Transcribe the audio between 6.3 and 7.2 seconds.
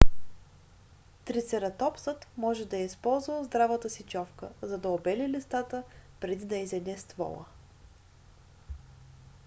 да изяде